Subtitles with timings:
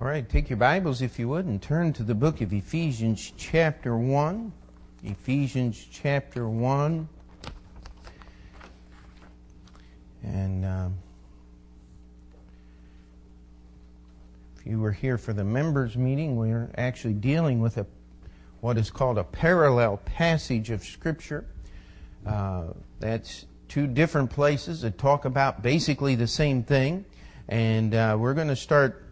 [0.00, 3.34] All right, take your Bibles, if you would, and turn to the book of Ephesians,
[3.36, 4.50] chapter 1.
[5.04, 7.06] Ephesians, chapter 1.
[10.22, 10.94] And um,
[14.56, 17.84] if you were here for the members' meeting, we're actually dealing with a,
[18.62, 21.44] what is called a parallel passage of Scripture.
[22.26, 22.68] Uh,
[23.00, 27.04] that's two different places that talk about basically the same thing.
[27.50, 29.09] And uh, we're going to start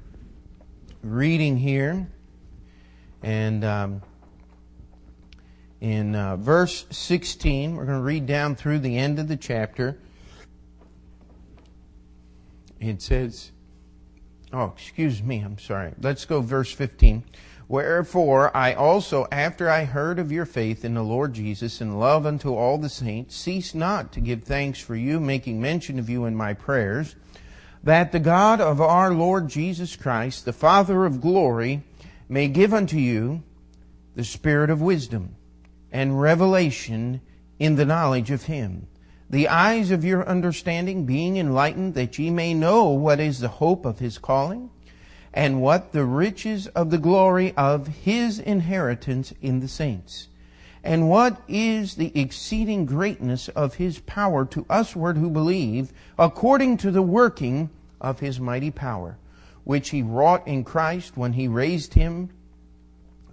[1.03, 2.09] reading here.
[3.23, 4.03] And um,
[5.81, 9.99] in uh, verse 16, we're going to read down through the end of the chapter.
[12.81, 13.53] It says,
[14.53, 15.93] oh, excuse me, I'm sorry.
[16.01, 17.25] Let's go verse 15.
[17.69, 22.25] Wherefore I also, after I heard of your faith in the Lord Jesus and love
[22.25, 26.25] unto all the saints, cease not to give thanks for you, making mention of you
[26.25, 27.15] in my prayers
[27.89, 31.83] that the God of our Lord Jesus Christ, the Father of glory,
[32.29, 33.43] may give unto you
[34.15, 35.35] the spirit of wisdom
[35.91, 37.23] and revelation
[37.59, 38.89] in the knowledge of Him,
[39.31, 43.87] the eyes of your understanding being enlightened, that ye may know what is the hope
[43.87, 44.69] of His calling,
[45.33, 50.29] and what the riches of the glory of His inheritance in the saints,
[50.85, 56.91] and what is the exceeding greatness of His power to usward who believe, according to
[56.91, 59.19] the working of his mighty power,
[59.65, 62.31] which he wrought in Christ when he raised him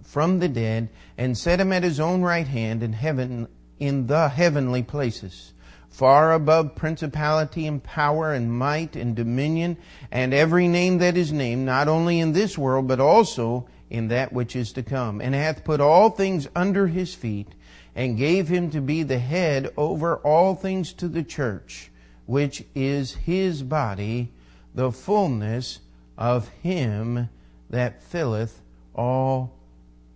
[0.02, 4.28] from the dead and set him at his own right hand in heaven in the
[4.28, 5.52] heavenly places
[5.96, 9.78] far above principality and power and might and dominion
[10.10, 14.30] and every name that is named not only in this world but also in that
[14.30, 15.22] which is to come.
[15.22, 17.54] And hath put all things under his feet
[17.94, 21.90] and gave him to be the head over all things to the church
[22.26, 24.32] which is his body
[24.76, 25.80] the fullness
[26.16, 27.28] of him
[27.70, 28.60] that filleth
[28.94, 29.52] all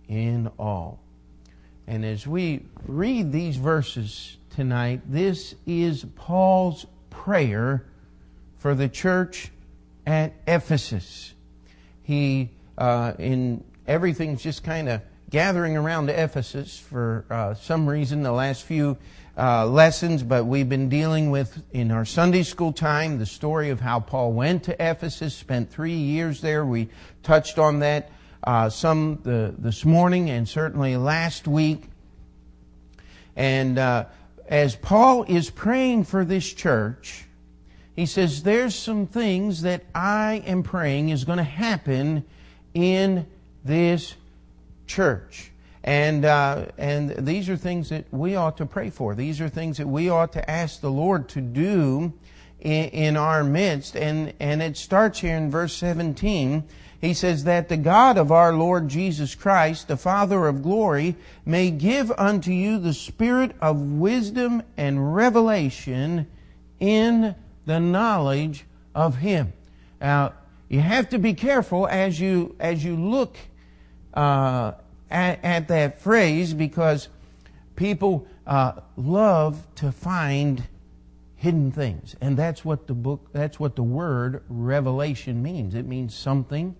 [0.07, 0.99] in all.
[1.87, 7.85] And as we read these verses tonight, this is Paul's prayer
[8.59, 9.51] for the church
[10.05, 11.33] at Ephesus.
[12.03, 15.01] He, uh, in everything's just kind of
[15.31, 18.97] gathering around Ephesus for uh, some reason the last few
[19.41, 23.79] uh, lessons, but we've been dealing with in our Sunday school time the story of
[23.79, 26.63] how Paul went to Ephesus, spent three years there.
[26.63, 26.89] We
[27.23, 28.11] touched on that
[28.43, 31.85] uh, some the, this morning and certainly last week.
[33.35, 34.05] And uh,
[34.47, 37.25] as Paul is praying for this church,
[37.95, 42.25] he says, There's some things that I am praying is going to happen
[42.75, 43.25] in
[43.65, 44.13] this
[44.85, 45.50] church.
[45.83, 49.15] And, uh, and these are things that we ought to pray for.
[49.15, 52.13] These are things that we ought to ask the Lord to do
[52.59, 53.95] in, in our midst.
[53.95, 56.63] And, and it starts here in verse 17.
[57.01, 61.15] He says that the God of our Lord Jesus Christ, the Father of glory,
[61.45, 66.27] may give unto you the spirit of wisdom and revelation
[66.79, 67.33] in
[67.65, 69.51] the knowledge of Him.
[69.99, 70.33] Now,
[70.69, 73.35] you have to be careful as you, as you look
[74.13, 74.73] uh,
[75.11, 77.09] at, at that phrase because
[77.75, 80.63] people uh, love to find
[81.35, 82.15] hidden things.
[82.21, 85.75] And that's what the book, that's what the word revelation means.
[85.75, 86.75] It means something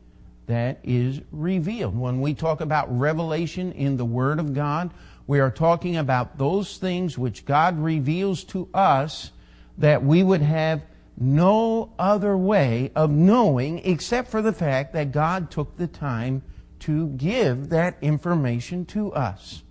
[0.47, 1.97] that is revealed.
[1.97, 4.91] When we talk about revelation in the Word of God,
[5.25, 9.31] we are talking about those things which God reveals to us
[9.77, 10.83] that we would have
[11.17, 16.41] no other way of knowing except for the fact that God took the time
[16.81, 19.63] to give that information to us.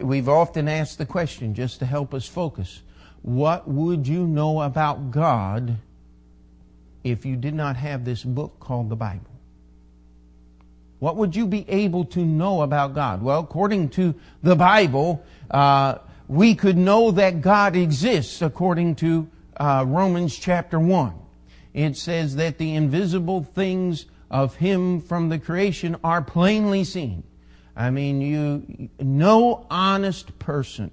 [0.00, 2.82] We've often asked the question just to help us focus
[3.22, 5.76] what would you know about God
[7.04, 9.30] if you did not have this book called the Bible?
[10.98, 13.22] What would you be able to know about God?
[13.22, 15.96] Well, according to the Bible, uh,
[16.28, 21.14] we could know that God exists according to uh, Romans chapter 1.
[21.72, 27.24] It says that the invisible things of Him from the creation are plainly seen.
[27.76, 30.90] I mean, you, no honest person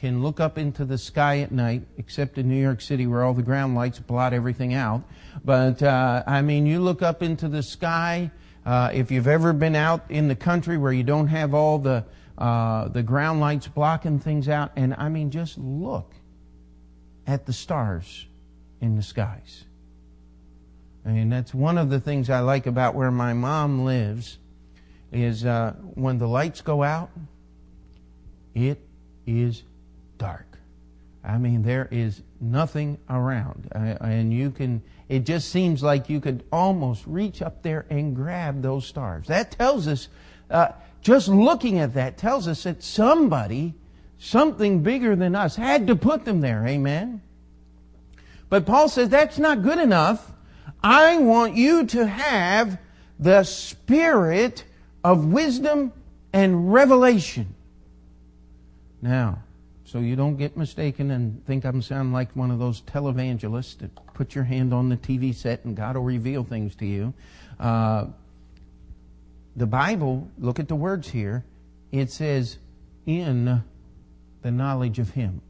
[0.00, 3.34] can look up into the sky at night, except in New York City where all
[3.34, 5.02] the ground lights blot everything out.
[5.44, 8.32] But, uh, I mean, you look up into the sky,
[8.66, 12.04] uh, if you've ever been out in the country where you don't have all the,
[12.36, 16.12] uh, the ground lights blocking things out, and I mean, just look
[17.24, 18.26] at the stars
[18.80, 19.64] in the skies.
[21.04, 24.38] I mean, that's one of the things I like about where my mom lives
[25.10, 27.10] is uh, when the lights go out,
[28.54, 28.78] it
[29.26, 29.62] is
[30.18, 30.46] dark.
[31.24, 34.82] I mean, there is nothing around, and you can.
[35.08, 39.28] it just seems like you could almost reach up there and grab those stars.
[39.28, 40.08] That tells us,
[40.50, 40.68] uh,
[41.00, 43.74] just looking at that tells us that somebody,
[44.18, 46.66] something bigger than us, had to put them there.
[46.66, 47.22] Amen?
[48.48, 50.31] But Paul says that's not good enough.
[50.82, 52.78] I want you to have
[53.18, 54.64] the spirit
[55.04, 55.92] of wisdom
[56.32, 57.54] and revelation.
[59.00, 59.42] Now,
[59.84, 63.90] so you don't get mistaken and think I'm sounding like one of those televangelists that
[64.14, 67.12] put your hand on the TV set and God will reveal things to you.
[67.60, 68.06] Uh,
[69.54, 71.44] the Bible, look at the words here,
[71.90, 72.58] it says,
[73.04, 73.62] in
[74.40, 75.42] the knowledge of Him.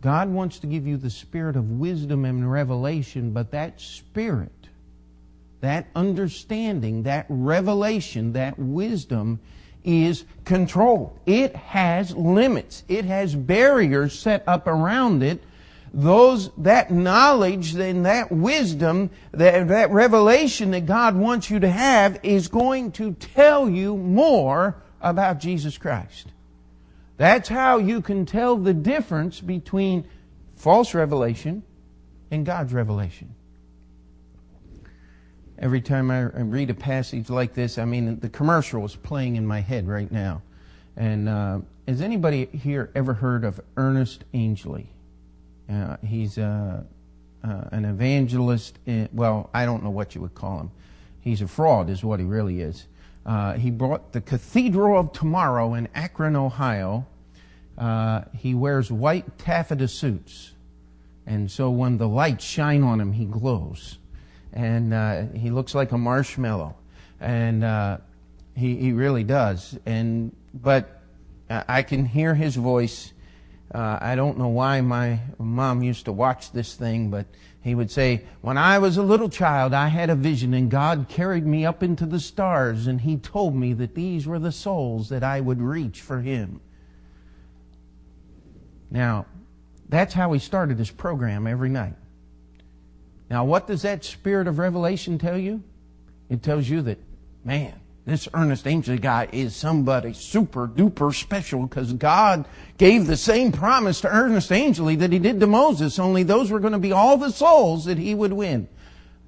[0.00, 4.68] God wants to give you the spirit of wisdom and revelation, but that spirit,
[5.60, 9.40] that understanding, that revelation, that wisdom
[9.84, 11.18] is controlled.
[11.26, 12.84] It has limits.
[12.88, 15.42] It has barriers set up around it.
[15.92, 22.20] Those, that knowledge and that wisdom, that, that revelation that God wants you to have
[22.22, 26.28] is going to tell you more about Jesus Christ.
[27.20, 30.08] That's how you can tell the difference between
[30.56, 31.62] false revelation
[32.30, 33.34] and God's revelation
[35.60, 39.46] every time I read a passage like this, I mean, the commercial is playing in
[39.46, 40.42] my head right now.
[40.96, 44.90] And uh, has anybody here ever heard of Ernest Angley?
[45.68, 46.82] Uh, he's uh,
[47.44, 48.78] uh an evangelist.
[48.86, 50.70] In, well, I don't know what you would call him.
[51.20, 52.86] He's a fraud, is what he really is.
[53.24, 57.06] Uh, he brought the Cathedral of Tomorrow in Akron, Ohio.
[57.76, 60.52] Uh, he wears white taffeta suits.
[61.26, 63.98] And so when the lights shine on him, he glows
[64.52, 66.74] and uh, he looks like a marshmallow,
[67.20, 67.98] and uh,
[68.56, 69.78] he he really does.
[69.86, 71.00] And but
[71.48, 73.12] I can hear his voice.
[73.72, 77.26] Uh, I don't know why my mom used to watch this thing, but
[77.62, 81.06] he would say, When I was a little child, I had a vision, and God
[81.08, 85.08] carried me up into the stars, and He told me that these were the souls
[85.10, 86.60] that I would reach for Him.
[88.90, 89.26] Now,
[89.90, 91.94] that's how he started his program every night.
[93.28, 95.62] Now, what does that spirit of revelation tell you?
[96.28, 96.98] It tells you that,
[97.44, 102.46] man, this Ernest Angley guy is somebody super duper special because God
[102.78, 106.60] gave the same promise to Ernest Angley that he did to Moses, only those were
[106.60, 108.68] going to be all the souls that he would win.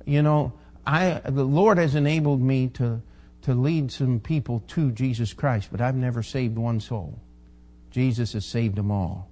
[0.06, 0.54] You know,
[0.86, 3.02] I, the Lord has enabled me to,
[3.42, 7.20] to lead some people to Jesus Christ, but I've never saved one soul.
[7.90, 9.28] Jesus has saved them all.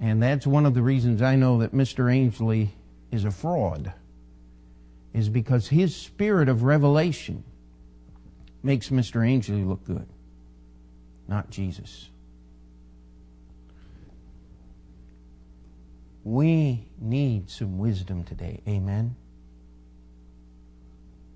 [0.00, 2.12] And that's one of the reasons I know that Mr.
[2.12, 2.72] Angley
[3.10, 3.92] is a fraud,
[5.14, 7.44] is because his spirit of revelation
[8.62, 9.24] makes Mr.
[9.24, 10.08] Angley look good,
[11.28, 12.10] not Jesus.
[16.24, 18.60] We need some wisdom today.
[18.66, 19.14] Amen.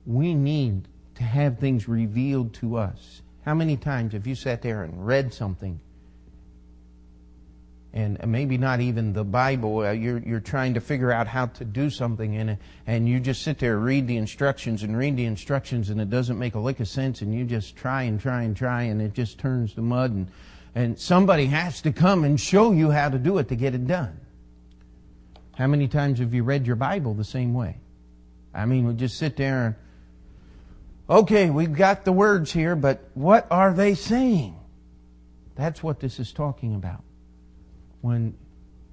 [0.06, 3.22] We need to have things revealed to us.
[3.44, 5.80] How many times have you sat there and read something
[7.93, 9.79] and maybe not even the Bible.
[9.79, 13.19] Uh, you're, you're trying to figure out how to do something in it, and you
[13.19, 16.58] just sit there, read the instructions, and read the instructions, and it doesn't make a
[16.58, 19.73] lick of sense, and you just try and try and try, and it just turns
[19.75, 20.31] to mud, and,
[20.75, 23.87] and somebody has to come and show you how to do it to get it
[23.87, 24.20] done.
[25.55, 27.79] How many times have you read your Bible the same way?
[28.54, 29.75] I mean, we just sit there and,
[31.09, 34.57] okay, we've got the words here, but what are they saying?
[35.57, 37.02] That's what this is talking about
[38.00, 38.37] when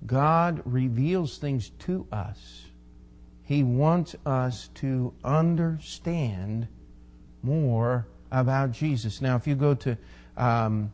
[0.05, 2.65] God reveals things to us,
[3.43, 6.67] He wants us to understand
[7.41, 9.21] more about Jesus.
[9.21, 9.97] Now, if you go to,
[10.37, 10.91] um,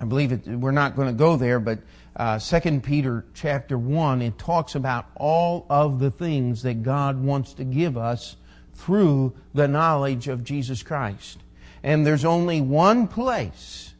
[0.00, 1.80] I believe it, we're not going to go there, but
[2.14, 7.54] uh, 2 Peter chapter 1, it talks about all of the things that God wants
[7.54, 8.36] to give us
[8.74, 11.38] through the knowledge of Jesus Christ.
[11.82, 13.91] And there's only one place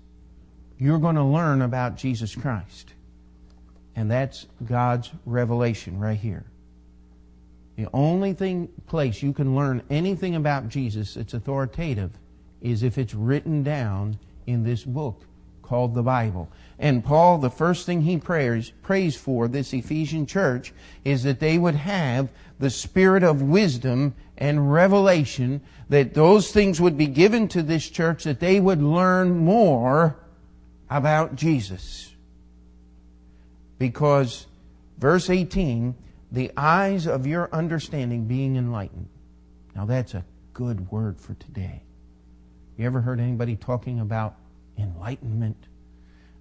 [0.83, 2.93] you're going to learn about Jesus Christ.
[3.95, 6.45] And that's God's revelation right here.
[7.77, 12.11] The only thing place you can learn anything about Jesus that's authoritative
[12.61, 15.23] is if it's written down in this book
[15.62, 16.51] called the Bible.
[16.81, 20.73] And Paul, the first thing he prays, prays for this Ephesian church
[21.05, 26.99] is that they would have the spirit of wisdom and revelation, that those things would
[26.99, 30.17] be given to this church, that they would learn more
[30.97, 32.13] about Jesus.
[33.79, 34.47] Because,
[34.99, 35.95] verse 18,
[36.31, 39.09] the eyes of your understanding being enlightened.
[39.75, 41.83] Now, that's a good word for today.
[42.77, 44.37] You ever heard anybody talking about
[44.79, 45.57] enlightenment?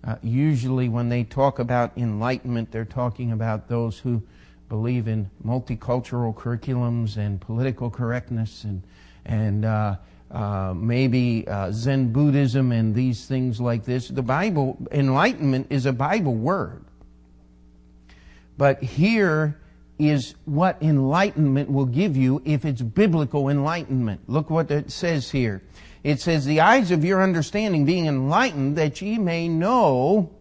[0.04, 4.24] Uh, usually, when they talk about enlightenment, they're talking about those who
[4.70, 8.82] believe in multicultural curriculums and political correctness and
[9.26, 9.96] and uh,
[10.32, 14.08] uh, maybe uh, Zen Buddhism and these things like this.
[14.08, 16.86] The Bible, enlightenment is a Bible word.
[18.58, 19.60] But here
[20.00, 24.22] is what enlightenment will give you if it's biblical enlightenment.
[24.28, 25.62] Look what it says here.
[26.04, 30.32] It says, The eyes of your understanding being enlightened, that ye may know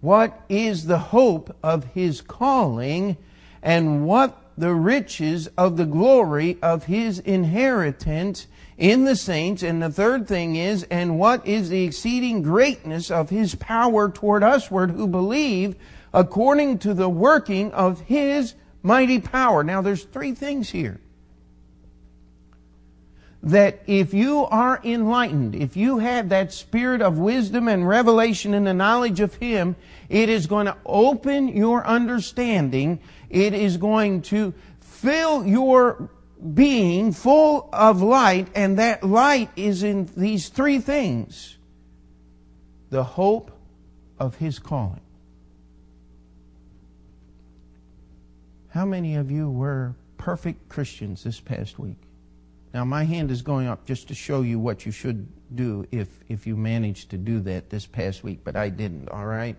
[0.00, 3.16] what is the hope of his calling,
[3.62, 8.46] and what the riches of the glory of his inheritance
[8.78, 9.62] in the saints.
[9.62, 14.42] And the third thing is, and what is the exceeding greatness of his power toward
[14.42, 15.76] usward who believe
[16.14, 19.62] according to the working of his mighty power.
[19.62, 21.00] Now there's three things here.
[23.42, 28.64] That if you are enlightened, if you have that spirit of wisdom and revelation in
[28.64, 29.76] the knowledge of Him,
[30.08, 32.98] it is going to open your understanding.
[33.30, 36.10] It is going to fill your
[36.54, 41.56] being full of light, and that light is in these three things
[42.90, 43.50] the hope
[44.18, 45.00] of His calling.
[48.70, 51.96] How many of you were perfect Christians this past week?
[52.72, 56.08] Now, my hand is going up just to show you what you should do if,
[56.28, 59.56] if you managed to do that this past week, but I didn't, all right?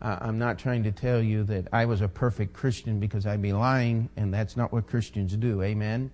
[0.00, 3.42] Uh, I'm not trying to tell you that I was a perfect Christian because I'd
[3.42, 6.10] be lying, and that's not what Christians do, amen?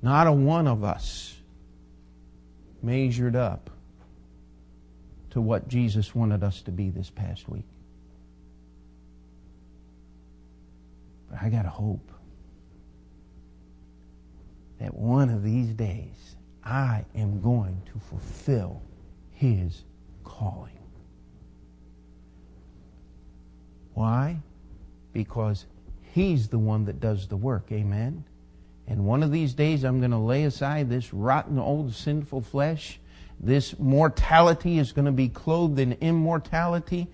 [0.00, 1.36] Not a one of us
[2.82, 3.70] measured up
[5.30, 7.66] to what Jesus wanted us to be this past week.
[11.30, 12.12] But I got a hope
[14.80, 18.82] that one of these days I am going to fulfill
[19.32, 19.84] His
[20.24, 20.78] calling.
[23.94, 24.38] Why?
[25.12, 25.66] Because
[26.12, 27.70] He's the one that does the work.
[27.72, 28.24] Amen?
[28.88, 32.98] And one of these days I'm going to lay aside this rotten old sinful flesh.
[33.38, 37.06] This mortality is going to be clothed in immortality.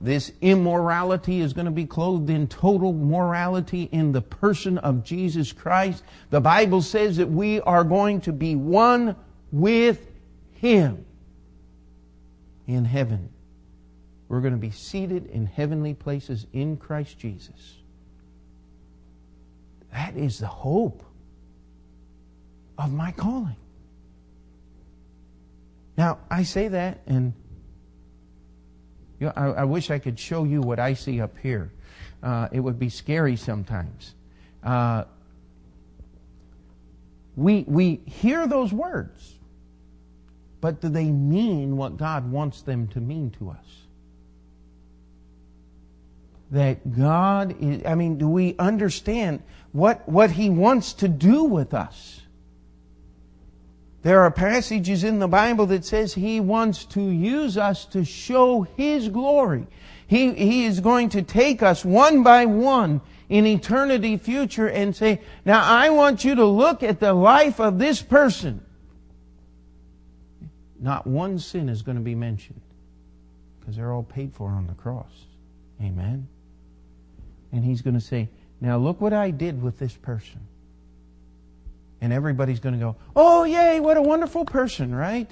[0.00, 5.52] This immorality is going to be clothed in total morality in the person of Jesus
[5.52, 6.02] Christ.
[6.30, 9.14] The Bible says that we are going to be one
[9.52, 10.10] with
[10.54, 11.04] Him
[12.66, 13.28] in heaven.
[14.28, 17.76] We're going to be seated in heavenly places in Christ Jesus.
[19.92, 21.02] That is the hope
[22.78, 23.56] of my calling.
[25.96, 27.32] Now, I say that and
[29.18, 31.72] you know, I, I, wish I could show you what I see up here.
[32.22, 34.14] Uh, it would be scary sometimes.
[34.62, 35.04] Uh,
[37.34, 39.38] we, we hear those words,
[40.60, 43.66] but do they mean what God wants them to mean to us?
[46.52, 49.42] That God is, I mean, do we understand
[49.72, 52.22] what, what He wants to do with us?
[54.08, 58.62] There are passages in the Bible that says He wants to use us to show
[58.62, 59.66] His glory.
[60.06, 65.20] He, he is going to take us one by one in eternity future and say,
[65.44, 68.64] now I want you to look at the life of this person.
[70.80, 72.62] Not one sin is going to be mentioned
[73.60, 75.26] because they're all paid for on the cross.
[75.82, 76.26] Amen.
[77.52, 80.40] And he's going to say, now look what I did with this person.
[82.00, 85.30] And everybody's going to go, oh, yay, what a wonderful person, right?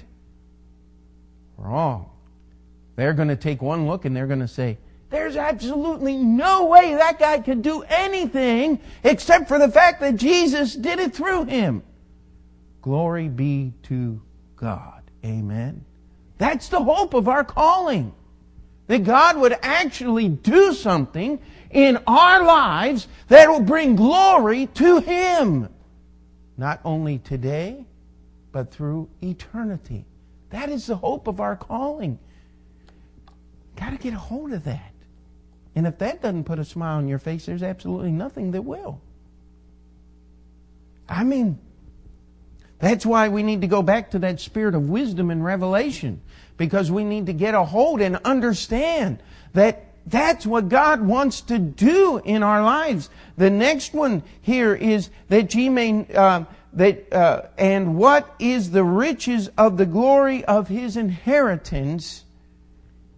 [1.55, 2.09] Wrong.
[2.95, 4.77] They're going to take one look and they're going to say,
[5.09, 10.75] there's absolutely no way that guy could do anything except for the fact that Jesus
[10.75, 11.83] did it through him.
[12.81, 14.21] Glory be to
[14.57, 15.03] God.
[15.23, 15.85] Amen.
[16.37, 18.13] That's the hope of our calling.
[18.87, 21.39] That God would actually do something
[21.71, 25.67] in our lives that will bring glory to Him
[26.57, 27.85] not only today,
[28.51, 30.05] but through eternity.
[30.49, 32.19] That is the hope of our calling.
[33.75, 34.93] Got to get a hold of that.
[35.75, 38.99] And if that doesn't put a smile on your face, there's absolutely nothing that will.
[41.07, 41.59] I mean,
[42.79, 46.21] that's why we need to go back to that spirit of wisdom and revelation
[46.57, 49.21] because we need to get a hold and understand
[49.53, 53.09] that that's what God wants to do in our lives.
[53.35, 58.85] The next one here is that ye may, uh, that, uh, and what is the
[58.85, 62.23] riches of the glory of his inheritance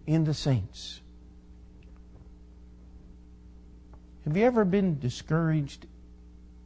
[0.06, 1.00] in the saints?
[4.24, 5.86] Have you ever been discouraged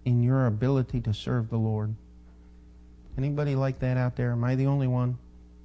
[0.06, 1.94] in your ability to serve the Lord?
[3.18, 4.32] Anybody like that out there?
[4.32, 5.18] Am I the only one?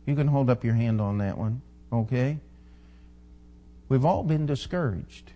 [0.06, 1.62] You can hold up your hand on that one,
[1.94, 2.40] okay?
[3.90, 5.34] We've all been discouraged.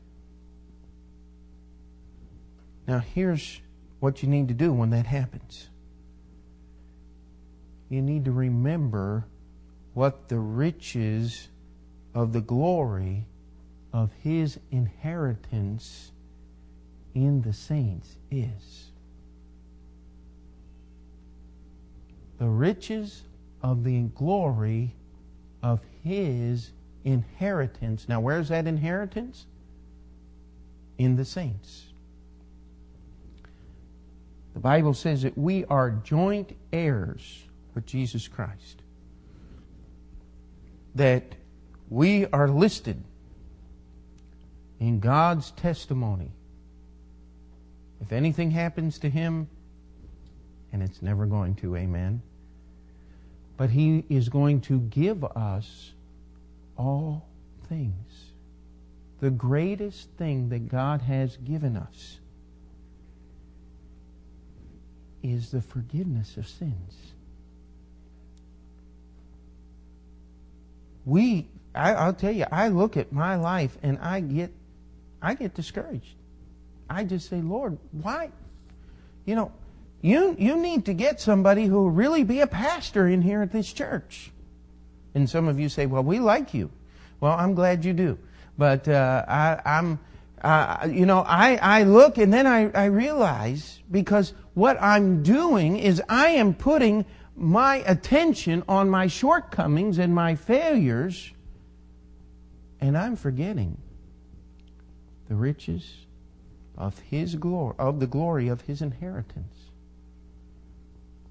[2.87, 3.61] Now, here's
[3.99, 5.69] what you need to do when that happens
[7.89, 9.25] you need to remember
[9.93, 11.47] what the riches
[12.15, 13.27] of the glory
[13.91, 16.11] of his inheritance
[17.13, 18.91] in the saints is.
[22.39, 23.23] The riches
[23.61, 24.95] of the glory
[25.61, 26.71] of his
[27.03, 28.07] inheritance.
[28.07, 29.45] Now, where's that inheritance?
[30.97, 31.85] In the saints.
[34.53, 37.43] The Bible says that we are joint heirs
[37.73, 38.81] with Jesus Christ.
[40.95, 41.35] That
[41.89, 43.03] we are listed
[44.79, 46.31] in God's testimony.
[47.99, 49.47] If anything happens to him,
[50.71, 52.21] and it's never going to, amen.
[53.57, 55.92] But he is going to give us
[56.77, 57.27] all
[57.69, 58.31] things.
[59.19, 62.19] The greatest thing that God has given us
[65.21, 67.13] is the forgiveness of sins.
[71.05, 74.51] We, I, will tell you, I look at my life and I get,
[75.21, 76.15] I get discouraged.
[76.89, 78.31] I just say, Lord, why?
[79.25, 79.51] You know,
[80.01, 83.53] you you need to get somebody who will really be a pastor in here at
[83.53, 84.32] this church.
[85.15, 86.71] And some of you say, well, we like you.
[87.19, 88.17] Well, I'm glad you do.
[88.57, 89.99] But uh, I, I'm
[90.43, 95.77] uh, you know, I, I look and then I, I realize because what I'm doing
[95.77, 97.05] is I am putting
[97.35, 101.31] my attention on my shortcomings and my failures,
[102.79, 103.77] and I'm forgetting
[105.29, 105.89] the riches
[106.77, 109.55] of His glory, of the glory of His inheritance.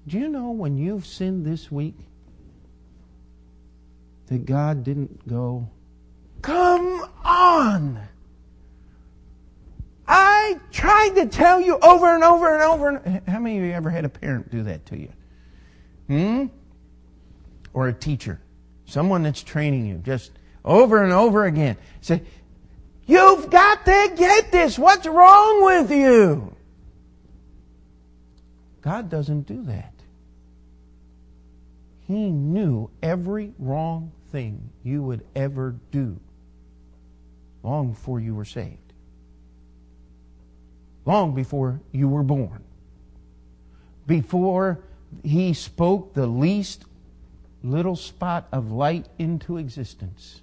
[0.07, 1.95] Do you know when you've sinned this week
[4.27, 5.69] that God didn't go,
[6.41, 7.99] Come on!
[10.07, 12.89] I tried to tell you over and over and over.
[12.89, 15.09] And, how many of you ever had a parent do that to you?
[16.07, 16.45] Hmm?
[17.73, 18.41] Or a teacher,
[18.85, 20.31] someone that's training you, just
[20.65, 21.77] over and over again.
[22.01, 22.21] Say,
[23.05, 24.79] You've got to get this.
[24.79, 26.55] What's wrong with you?
[28.81, 29.93] God doesn't do that.
[32.07, 36.19] He knew every wrong thing you would ever do
[37.63, 38.83] long before you were saved
[41.05, 42.63] long before you were born.
[44.07, 44.79] Before
[45.23, 46.85] he spoke the least
[47.63, 50.41] little spot of light into existence,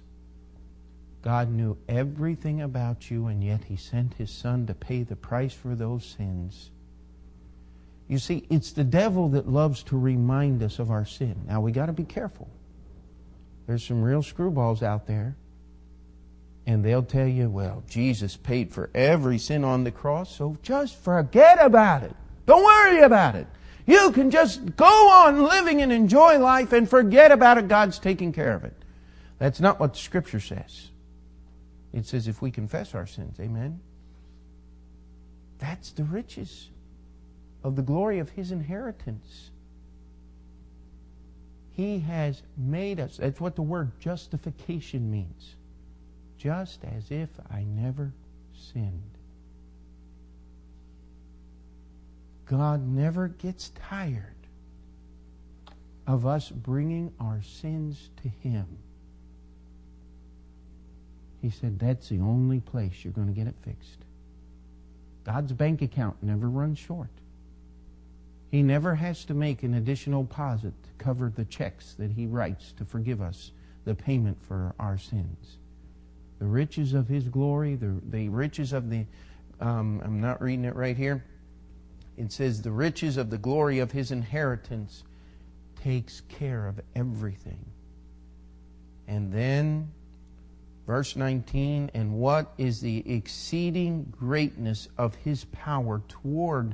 [1.21, 5.53] God knew everything about you, and yet he sent his son to pay the price
[5.53, 6.71] for those sins.
[8.07, 11.35] You see, it's the devil that loves to remind us of our sin.
[11.47, 12.49] Now, we got to be careful.
[13.67, 15.35] There's some real screwballs out there
[16.65, 20.95] and they'll tell you, well, Jesus paid for every sin on the cross, so just
[20.95, 22.15] forget about it.
[22.45, 23.47] Don't worry about it.
[23.87, 27.67] You can just go on living and enjoy life and forget about it.
[27.67, 28.73] God's taking care of it.
[29.39, 30.89] That's not what the Scripture says.
[31.93, 33.79] It says if we confess our sins, amen?
[35.57, 36.69] That's the riches
[37.63, 39.50] of the glory of His inheritance.
[41.73, 43.17] He has made us.
[43.17, 45.55] That's what the word justification means
[46.41, 48.11] just as if I never
[48.73, 49.11] sinned.
[52.47, 54.25] God never gets tired
[56.07, 58.65] of us bringing our sins to Him.
[61.43, 63.99] He said, That's the only place you're going to get it fixed.
[65.23, 67.11] God's bank account never runs short.
[68.49, 72.85] He never has to make an additional deposit cover the checks that He writes to
[72.85, 73.51] forgive us
[73.83, 75.57] the payment for our sins
[76.41, 79.05] the riches of his glory, the, the riches of the,
[79.59, 81.23] um, I'm not reading it right here.
[82.17, 85.03] It says, the riches of the glory of his inheritance
[85.83, 87.63] takes care of everything.
[89.07, 89.91] And then,
[90.87, 96.73] verse 19, and what is the exceeding greatness of his power toward,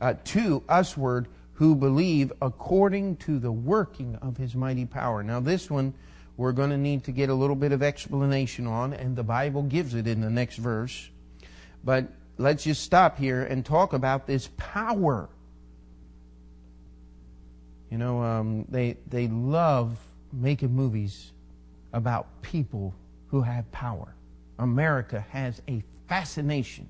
[0.00, 1.26] uh, to usward
[1.62, 5.22] who believe according to the working of his mighty power.
[5.22, 5.94] Now, this one,
[6.36, 9.62] we're going to need to get a little bit of explanation on, and the Bible
[9.62, 11.08] gives it in the next verse.
[11.84, 15.28] But let's just stop here and talk about this power.
[17.92, 20.00] You know, um, they, they love
[20.32, 21.30] making movies
[21.92, 22.92] about people
[23.28, 24.16] who have power.
[24.58, 26.88] America has a fascination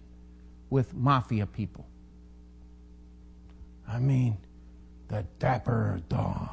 [0.70, 1.86] with mafia people.
[3.86, 4.38] I mean,
[5.12, 6.48] the Dapper Don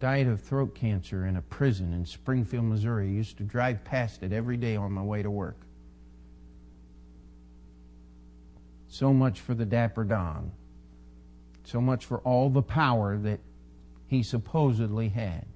[0.00, 3.08] died of throat cancer in a prison in Springfield, Missouri.
[3.08, 5.56] Used to drive past it every day on my way to work.
[8.88, 10.52] So much for the Dapper Don.
[11.64, 13.40] So much for all the power that
[14.08, 15.46] he supposedly had.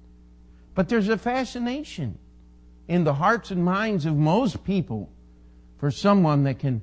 [0.73, 2.17] But there's a fascination
[2.87, 5.11] in the hearts and minds of most people
[5.77, 6.81] for someone that can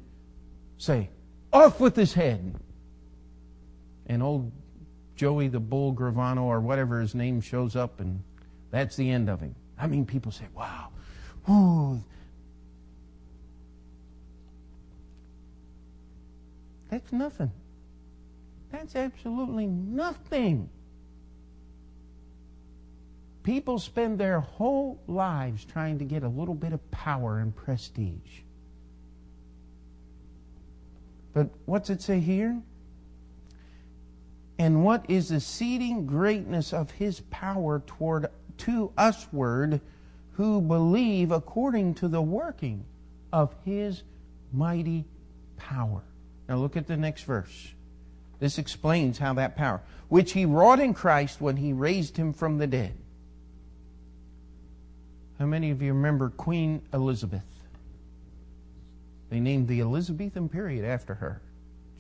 [0.79, 1.09] say,
[1.53, 2.55] off with his head.
[4.07, 4.53] And old
[5.17, 8.23] Joey the Bull Gravano or whatever his name shows up, and
[8.71, 9.55] that's the end of him.
[9.79, 10.89] I mean, people say, wow,
[11.49, 12.03] ooh.
[16.91, 17.51] That's nothing.
[18.71, 20.69] That's absolutely nothing.
[23.43, 28.43] People spend their whole lives trying to get a little bit of power and prestige.
[31.33, 32.63] But what's it say here?
[34.59, 38.27] And what is the exceeding greatness of his power toward
[38.59, 39.81] to usward
[40.33, 42.85] who believe according to the working
[43.33, 44.03] of his
[44.53, 45.05] mighty
[45.57, 46.03] power.
[46.49, 47.73] Now look at the next verse.
[48.39, 52.59] This explains how that power, which he wrought in Christ when he raised him from
[52.59, 52.95] the dead
[55.39, 57.45] how many of you remember Queen Elizabeth?
[59.31, 61.43] They named the Elizabethan period after her.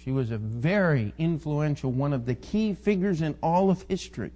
[0.04, 4.32] She was a very influential, one of the key figures in all of history.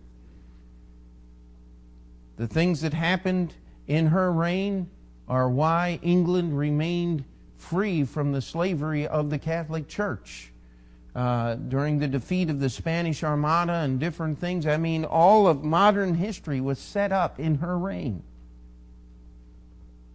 [2.36, 3.52] The things that happened
[3.86, 4.88] in her reign
[5.28, 7.24] are why England remained
[7.58, 10.52] free from the slavery of the Catholic Church.
[11.14, 15.64] Uh, during the defeat of the Spanish Armada and different things, I mean, all of
[15.64, 18.22] modern history was set up in her reign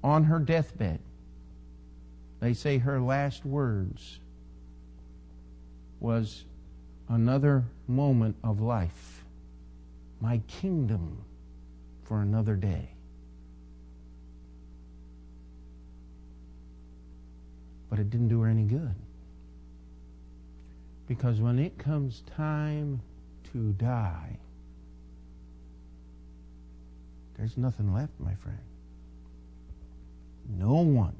[0.04, 1.00] on her deathbed,
[2.40, 4.20] they say her last words
[6.04, 6.44] was
[7.08, 9.24] another moment of life,
[10.20, 11.24] my kingdom
[12.04, 12.90] for another day.
[17.90, 18.96] But it didn't do her any good.
[21.08, 23.02] Because when it comes time
[23.54, 24.38] to die,
[27.38, 28.60] there's nothing left, my friend.
[30.50, 31.16] No one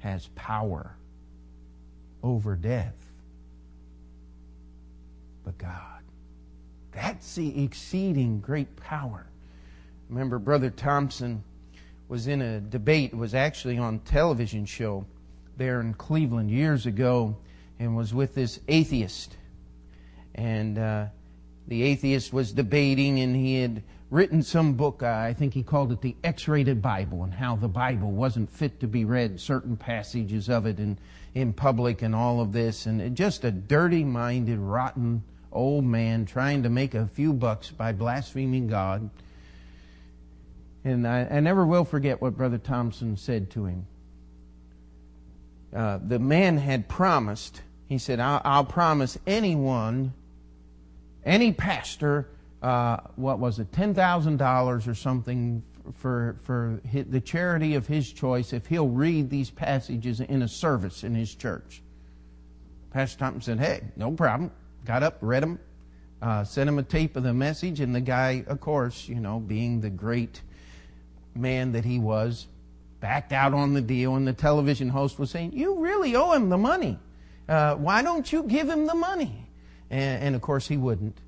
[0.00, 0.96] has power
[2.22, 3.05] over death
[5.46, 6.02] but God.
[6.92, 9.26] That's the exceeding great power.
[10.10, 11.44] Remember, Brother Thompson
[12.08, 15.06] was in a debate, was actually on television show
[15.56, 17.36] there in Cleveland years ago,
[17.78, 19.36] and was with this atheist.
[20.34, 21.06] And uh,
[21.68, 25.92] the atheist was debating, and he had written some book, uh, I think he called
[25.92, 29.76] it the X rated Bible, and how the Bible wasn't fit to be read, certain
[29.76, 30.98] passages of it in,
[31.34, 32.86] in public, and all of this.
[32.86, 35.22] And just a dirty minded, rotten
[35.56, 39.10] old man trying to make a few bucks by blaspheming God.
[40.84, 43.86] And I, I never will forget what Brother Thompson said to him.
[45.74, 50.12] Uh, the man had promised, he said, I'll, I'll promise anyone,
[51.24, 52.28] any pastor,
[52.62, 55.62] uh, what was it, $10,000 or something
[55.98, 61.04] for, for the charity of his choice if he'll read these passages in a service
[61.04, 61.82] in his church.
[62.90, 64.50] Pastor Thompson said, hey, no problem.
[64.86, 65.58] Got up, read them,
[66.22, 69.40] uh, sent him a tape of the message, and the guy, of course, you know,
[69.40, 70.40] being the great
[71.34, 72.46] man that he was,
[73.00, 76.50] backed out on the deal, and the television host was saying, You really owe him
[76.50, 76.98] the money.
[77.48, 79.46] Uh, why don't you give him the money?
[79.90, 81.18] And, and of course, he wouldn't.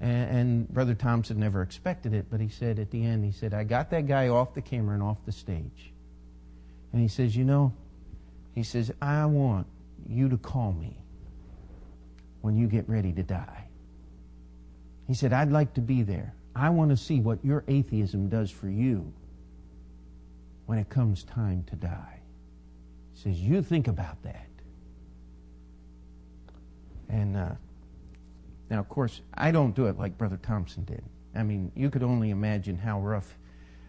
[0.00, 3.52] And, and, Brother Thompson never expected it, but he said at the end, he said,
[3.54, 5.92] I got that guy off the camera and off the stage.
[6.92, 7.72] And he says, You know,
[8.54, 9.66] he says, I want
[10.06, 10.96] you to call me
[12.40, 13.68] when you get ready to die.
[15.06, 16.34] He said, I'd like to be there.
[16.54, 19.12] I want to see what your atheism does for you
[20.66, 22.20] when it comes time to die.
[23.14, 24.48] He says, You think about that.
[27.08, 27.50] And, uh,
[28.70, 31.02] now, of course, I don't do it like Brother Thompson did.
[31.34, 33.38] I mean, you could only imagine how rough.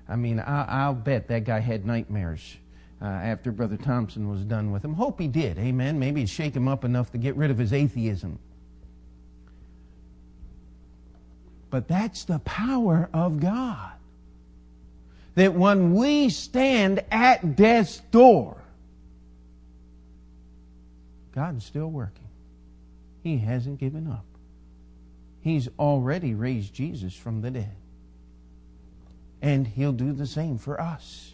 [0.08, 2.58] I mean, I, will bet that guy had nightmares
[3.02, 4.94] uh, after Brother Thompson was done with him.
[4.94, 5.58] Hope he did.
[5.58, 6.00] Amen.
[6.00, 8.40] Maybe he'd shake him up enough to get rid of his atheism.
[11.70, 13.92] But that's the power of God.
[15.36, 18.58] That when we stand at death's door,
[21.34, 22.28] God's still working.
[23.24, 24.26] He hasn't given up.
[25.42, 27.76] He's already raised Jesus from the dead.
[29.42, 31.34] And He'll do the same for us.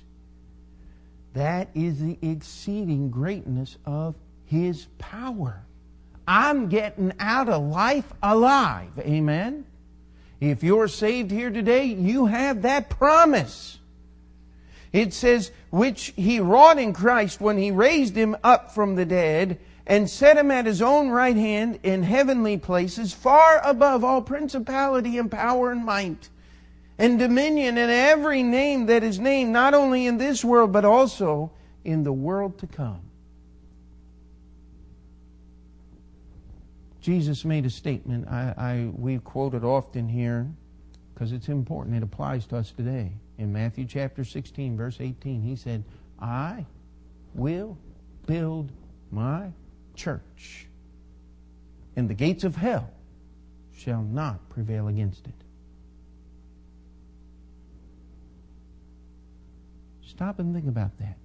[1.35, 5.65] That is the exceeding greatness of His power.
[6.27, 8.91] I'm getting out of life alive.
[8.99, 9.65] Amen?
[10.39, 13.79] If you're saved here today, you have that promise.
[14.93, 19.59] It says, which he wrought in Christ when he raised him up from the dead
[19.85, 25.17] and set him at his own right hand in heavenly places, far above all principality
[25.17, 26.29] and power and might
[26.97, 31.51] and dominion and every name that is named, not only in this world, but also
[31.83, 33.01] in the world to come.
[37.01, 40.47] Jesus made a statement I, I we quote it often here
[41.13, 41.95] because it's important.
[41.95, 43.11] It applies to us today.
[43.37, 45.83] In Matthew chapter 16, verse 18, he said,
[46.19, 46.65] I
[47.35, 47.77] will
[48.25, 48.71] build
[49.11, 49.51] my
[49.95, 50.67] church,
[51.95, 52.89] and the gates of hell
[53.77, 55.44] shall not prevail against it.
[60.15, 61.17] Stop and think about that.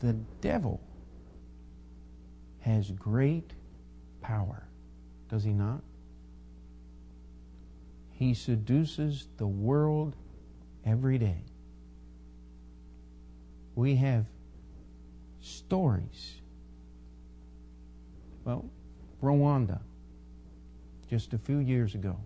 [0.00, 0.80] The devil
[2.60, 3.52] has great
[4.22, 4.66] power,
[5.28, 5.82] does he not?
[8.12, 10.16] He seduces the world
[10.86, 11.42] every day.
[13.74, 14.24] We have
[15.42, 16.40] stories.
[18.44, 18.64] Well,
[19.22, 19.80] Rwanda,
[21.10, 22.16] just a few years ago.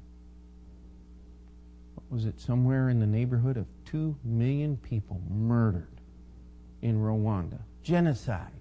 [2.11, 2.41] Was it?
[2.41, 6.01] Somewhere in the neighborhood of 2 million people murdered
[6.83, 7.59] in Rwanda.
[7.83, 8.53] Genocide.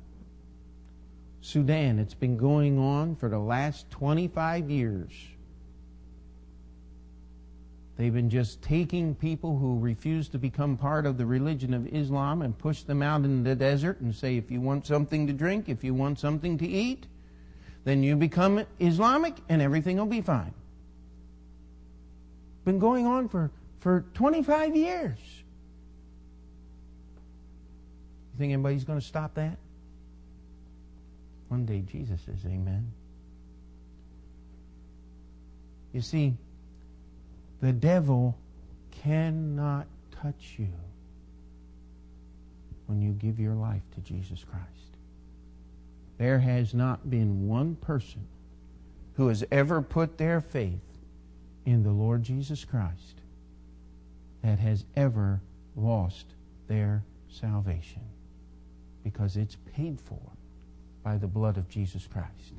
[1.41, 5.11] Sudan, it's been going on for the last 25 years.
[7.95, 12.43] They've been just taking people who refuse to become part of the religion of Islam
[12.43, 15.67] and push them out in the desert and say, if you want something to drink,
[15.67, 17.07] if you want something to eat,
[17.85, 20.53] then you become Islamic and everything will be fine.
[22.67, 23.49] Been going on for,
[23.79, 25.17] for 25 years.
[28.33, 29.57] You think anybody's going to stop that?
[31.47, 32.91] One day Jesus says, Amen.
[35.93, 36.33] You see,
[37.61, 38.37] the devil
[39.01, 39.87] cannot
[40.21, 40.67] touch you
[42.87, 44.97] when you give your life to Jesus Christ.
[46.17, 48.27] There has not been one person
[49.13, 50.81] who has ever put their faith
[51.67, 53.19] in the Lord Jesus Christ
[54.41, 55.41] that has ever
[55.75, 56.27] lost
[56.69, 58.03] their salvation
[59.03, 60.21] because it's paid for
[61.03, 62.53] by the blood of Jesus Christ.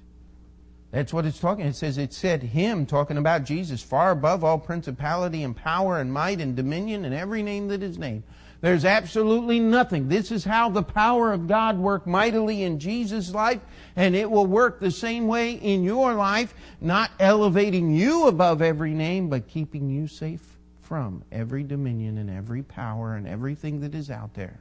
[0.91, 1.65] That's what it's talking.
[1.65, 6.13] It says it said him talking about Jesus far above all principality and power and
[6.13, 8.25] might and dominion and every name that is named.
[8.61, 10.09] There's absolutely nothing.
[10.09, 13.61] This is how the power of God worked mightily in Jesus' life,
[13.95, 18.95] and it will work the same way in your life, not elevating you above every
[18.95, 24.11] name, but keeping you safe from every dominion and every power and everything that is
[24.11, 24.61] out there.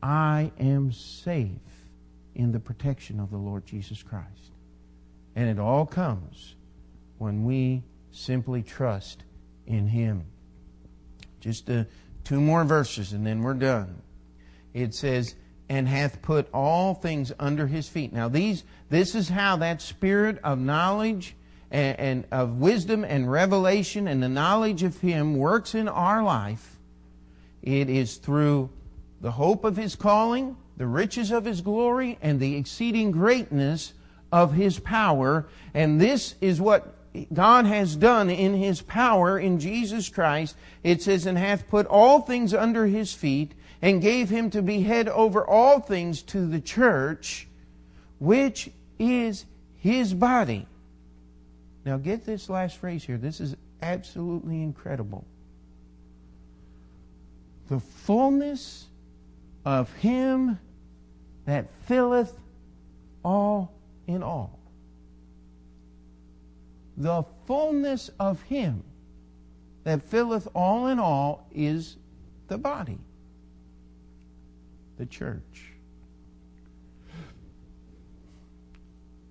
[0.00, 1.48] I am safe
[2.36, 4.52] in the protection of the Lord Jesus Christ.
[5.34, 6.54] And it all comes
[7.18, 9.24] when we simply trust
[9.66, 10.24] in Him.
[11.40, 11.84] Just uh,
[12.28, 14.02] two more verses and then we're done.
[14.74, 15.34] It says,
[15.70, 18.12] and hath put all things under his feet.
[18.12, 21.34] Now these, this is how that spirit of knowledge
[21.70, 26.78] and, and, of wisdom and revelation and the knowledge of him works in our life.
[27.62, 28.68] It is through
[29.22, 33.94] the hope of his calling, the riches of his glory, and the exceeding greatness
[34.30, 35.48] of his power.
[35.72, 36.94] And this is what
[37.32, 40.56] God has done in his power in Jesus Christ.
[40.82, 44.82] It says, and hath put all things under his feet, and gave him to be
[44.82, 47.46] head over all things to the church,
[48.18, 49.44] which is
[49.78, 50.66] his body.
[51.84, 53.16] Now get this last phrase here.
[53.16, 55.24] This is absolutely incredible.
[57.68, 58.86] The fullness
[59.64, 60.58] of him
[61.46, 62.36] that filleth
[63.24, 63.72] all
[64.06, 64.57] in all.
[66.98, 68.82] The fullness of him
[69.84, 71.96] that filleth all in all is
[72.48, 72.98] the body,
[74.96, 75.72] the church.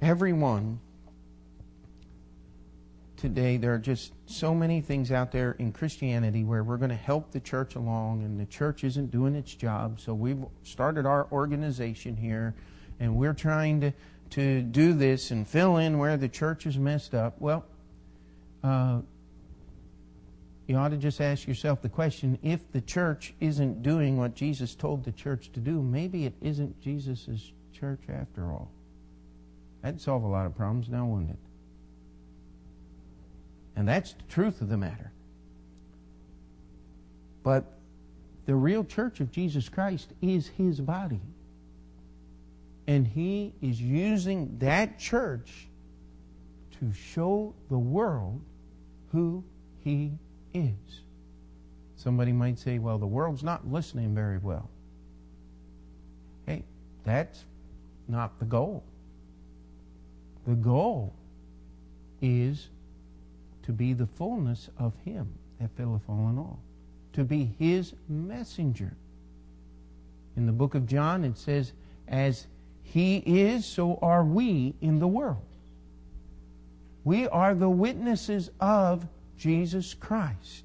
[0.02, 0.80] Everyone
[3.18, 6.96] today, there are just so many things out there in Christianity where we're going to
[6.96, 10.00] help the church along and the church isn't doing its job.
[10.00, 12.56] So we've started our organization here
[13.02, 13.92] and we're trying to,
[14.32, 17.36] to do this and fill in where the church is messed up.
[17.40, 17.66] Well,
[18.64, 19.02] uh,
[20.68, 24.76] you ought to just ask yourself the question if the church isn't doing what Jesus
[24.76, 28.70] told the church to do, maybe it isn't Jesus' church after all.
[29.82, 31.40] That'd solve a lot of problems now, wouldn't it?
[33.78, 35.12] And that's the truth of the matter.
[37.44, 37.64] But
[38.46, 41.22] the real church of Jesus Christ is his body.
[42.88, 45.68] And he is using that church
[46.80, 48.42] to show the world
[49.12, 49.44] who
[49.84, 50.14] he
[50.54, 51.02] is.
[51.96, 54.70] Somebody might say, well, the world's not listening very well.
[56.46, 56.64] Hey,
[57.04, 57.44] that's
[58.08, 58.84] not the goal.
[60.48, 61.14] The goal
[62.22, 62.70] is
[63.64, 66.60] to be the fullness of Him that filleth all in all,
[67.14, 68.96] to be His messenger.
[70.38, 71.74] In the book of John, it says,
[72.08, 72.48] As
[72.94, 75.44] He is, so are we in the world.
[77.04, 79.06] We are the witnesses of
[79.38, 80.64] Jesus Christ.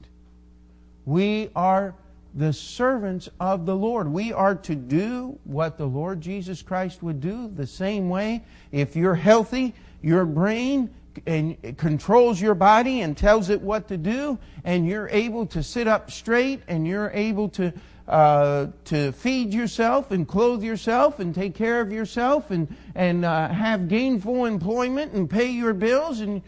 [1.04, 1.94] We are
[2.34, 4.08] the servants of the Lord.
[4.08, 8.42] We are to do what the Lord Jesus Christ would do the same way.
[8.70, 10.94] If you're healthy, your brain
[11.26, 15.86] and controls your body and tells it what to do, and you're able to sit
[15.86, 17.72] up straight and you're able to
[18.08, 23.48] uh, to feed yourself and clothe yourself and take care of yourself and and uh,
[23.48, 26.42] have gainful employment and pay your bills and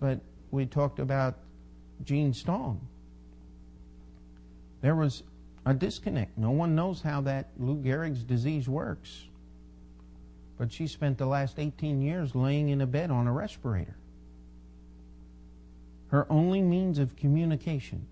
[0.00, 1.36] but we talked about
[2.04, 2.80] Jean Stone.
[4.80, 5.22] There was
[5.66, 6.38] a disconnect.
[6.38, 9.26] No one knows how that Lou Gehrig's disease works.
[10.56, 13.96] But she spent the last 18 years laying in a bed on a respirator.
[16.08, 18.06] Her only means of communication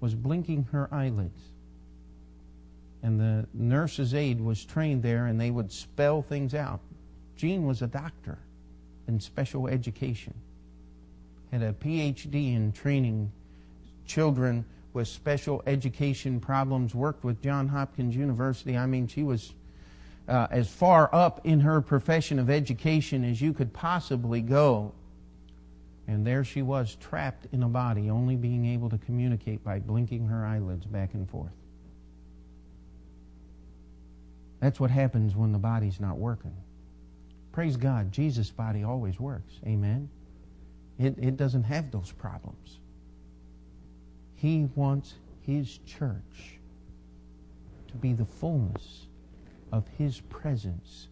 [0.00, 1.40] was blinking her eyelids.
[3.02, 6.80] And the nurse's aide was trained there, and they would spell things out.
[7.36, 8.38] Jean was a doctor
[9.06, 10.34] in special education,
[11.52, 13.30] had a PhD in training
[14.06, 18.76] children with special education problems, worked with Johns Hopkins University.
[18.76, 19.52] I mean, she was
[20.28, 24.92] uh, as far up in her profession of education as you could possibly go.
[26.08, 30.26] And there she was, trapped in a body, only being able to communicate by blinking
[30.26, 31.52] her eyelids back and forth.
[34.58, 36.56] That's what happens when the body's not working.
[37.52, 39.52] Praise God, Jesus' body always works.
[39.66, 40.08] Amen.
[40.98, 42.78] It, it doesn't have those problems.
[44.34, 46.58] He wants His church
[47.88, 49.06] to be the fullness
[49.72, 51.08] of His presence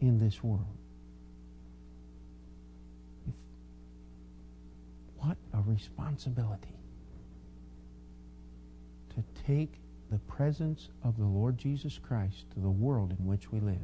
[0.00, 0.64] in this world.
[5.24, 6.76] What a responsibility
[9.14, 9.74] to take
[10.10, 13.78] the presence of the Lord Jesus Christ to the world in which we live.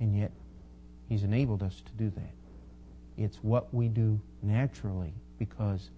[0.00, 0.32] And yet,
[1.08, 2.34] He's enabled us to do that.
[3.16, 5.90] It's what we do naturally because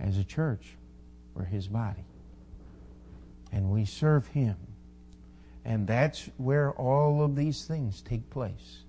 [0.00, 0.76] as a church,
[1.34, 2.04] we're His body.
[3.52, 4.56] And we serve Him
[5.66, 8.84] and that's where all of these things take place.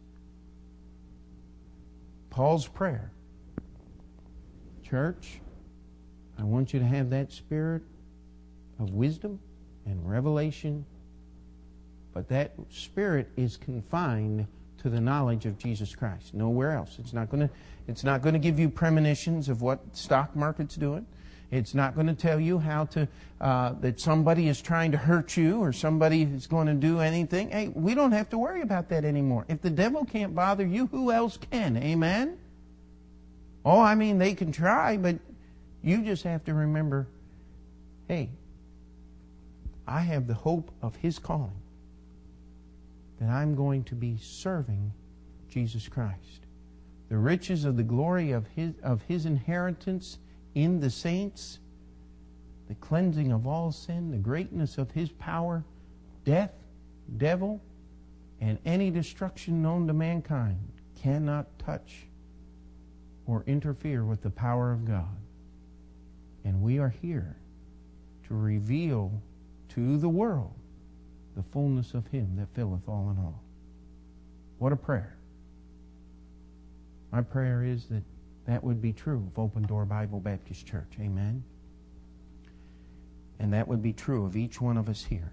[2.29, 3.11] Paul's prayer
[4.89, 5.39] Church,
[6.39, 7.81] I want you to have that spirit
[8.79, 9.39] of wisdom
[9.85, 10.85] and revelation,
[12.13, 14.47] but that spirit is confined
[14.81, 16.33] to the knowledge of Jesus Christ.
[16.33, 16.97] Nowhere else.
[16.99, 17.53] It's not going to
[17.87, 21.05] it's not going to give you premonitions of what stock market's doing.
[21.51, 23.07] It's not going to tell you how to,
[23.39, 27.49] uh, that somebody is trying to hurt you or somebody is going to do anything.
[27.49, 29.45] Hey, we don't have to worry about that anymore.
[29.47, 31.77] If the devil can't bother you, who else can?
[31.77, 32.37] Amen?
[33.69, 35.17] Oh, I mean, they can try, but
[35.83, 37.05] you just have to remember
[38.07, 38.29] hey,
[39.85, 41.59] I have the hope of his calling
[43.19, 44.93] that I'm going to be serving
[45.49, 46.45] Jesus Christ.
[47.09, 50.17] The riches of the glory of his, of his inheritance
[50.55, 51.59] in the saints,
[52.69, 55.65] the cleansing of all sin, the greatness of his power,
[56.23, 56.53] death,
[57.17, 57.61] devil,
[58.39, 62.06] and any destruction known to mankind cannot touch
[63.27, 65.17] or interfere with the power of God.
[66.45, 67.35] And we are here
[68.27, 69.11] to reveal
[69.69, 70.53] to the world
[71.35, 73.43] the fullness of Him that filleth all in all.
[74.57, 75.15] What a prayer.
[77.11, 78.03] My prayer is that
[78.47, 80.93] that would be true of Open Door Bible Baptist Church.
[80.99, 81.43] Amen.
[83.39, 85.31] And that would be true of each one of us here.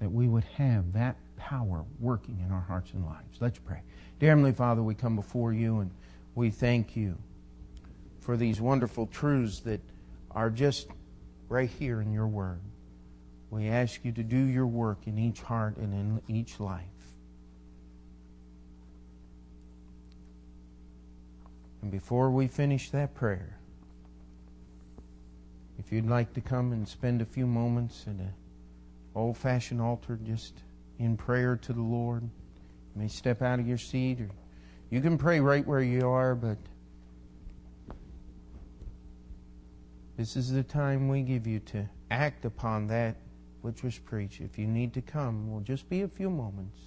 [0.00, 3.38] That we would have that power working in our hearts and lives.
[3.40, 3.82] Let's pray.
[4.18, 5.90] Dear Heavenly Father, we come before you and
[6.34, 7.16] we thank you
[8.20, 9.80] for these wonderful truths that
[10.30, 10.86] are just
[11.48, 12.60] right here in your word.
[13.50, 16.84] We ask you to do your work in each heart and in each life.
[21.82, 23.56] And before we finish that prayer,
[25.78, 28.32] if you'd like to come and spend a few moments at an
[29.14, 30.62] old fashioned altar just
[30.98, 34.30] in prayer to the Lord, you may step out of your seat or
[34.90, 36.58] you can pray right where you are, but
[40.16, 43.16] this is the time we give you to act upon that
[43.62, 44.40] which was preached.
[44.40, 46.78] If you need to come, we'll just be a few moments.